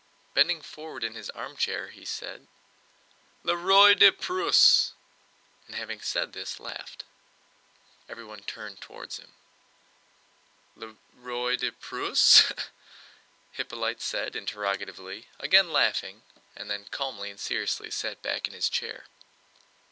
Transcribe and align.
Bending 0.33 0.63
forward 0.63 1.03
in 1.03 1.13
his 1.13 1.29
armchair 1.29 1.89
he 1.89 2.05
said: 2.05 2.47
"Le 3.43 3.55
Roi 3.55 3.93
de 3.93 4.11
Prusse!" 4.11 4.93
and 5.67 5.75
having 5.75 6.01
said 6.01 6.33
this 6.33 6.59
laughed. 6.59 7.03
Everyone 8.09 8.41
turned 8.41 8.81
toward 8.81 9.13
him. 9.13 9.35
"Le 10.75 10.97
Roi 11.13 11.55
de 11.55 11.71
Prusse?" 11.71 12.51
Hippolyte 13.51 14.01
said 14.01 14.35
interrogatively, 14.35 15.27
again 15.37 15.71
laughing, 15.71 16.23
and 16.55 16.67
then 16.67 16.85
calmly 16.85 17.29
and 17.29 17.39
seriously 17.39 17.91
sat 17.91 18.23
back 18.23 18.47
in 18.47 18.55
his 18.55 18.69
chair. 18.69 19.05